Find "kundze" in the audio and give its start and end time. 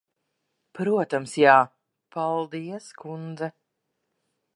3.03-3.51